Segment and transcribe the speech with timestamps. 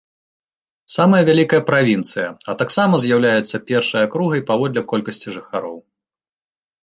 [0.93, 5.77] Самая вялікая правінцыя, а таксама з'яўляецца першай акругай паводле колькасці жыхароў.